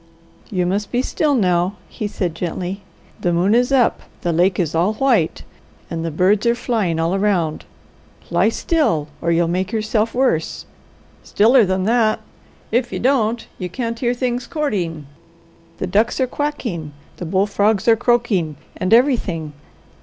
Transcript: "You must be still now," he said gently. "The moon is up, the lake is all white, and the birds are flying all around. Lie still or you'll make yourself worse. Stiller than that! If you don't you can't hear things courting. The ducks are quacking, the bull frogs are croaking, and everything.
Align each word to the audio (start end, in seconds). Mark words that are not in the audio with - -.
"You 0.49 0.65
must 0.65 0.91
be 0.91 1.03
still 1.03 1.35
now," 1.35 1.75
he 1.87 2.07
said 2.07 2.33
gently. 2.33 2.81
"The 3.19 3.31
moon 3.31 3.53
is 3.53 3.71
up, 3.71 4.01
the 4.21 4.33
lake 4.33 4.59
is 4.59 4.73
all 4.73 4.93
white, 4.95 5.43
and 5.91 6.03
the 6.03 6.09
birds 6.09 6.47
are 6.47 6.55
flying 6.55 6.99
all 6.99 7.13
around. 7.13 7.65
Lie 8.31 8.49
still 8.49 9.09
or 9.21 9.29
you'll 9.31 9.47
make 9.47 9.71
yourself 9.71 10.15
worse. 10.15 10.65
Stiller 11.21 11.65
than 11.65 11.83
that! 11.83 12.19
If 12.71 12.91
you 12.91 12.97
don't 12.97 13.45
you 13.59 13.69
can't 13.69 13.99
hear 13.99 14.15
things 14.15 14.47
courting. 14.47 15.05
The 15.77 15.85
ducks 15.85 16.19
are 16.19 16.25
quacking, 16.25 16.93
the 17.17 17.25
bull 17.25 17.45
frogs 17.45 17.87
are 17.87 17.95
croaking, 17.95 18.55
and 18.75 18.95
everything. 18.95 19.53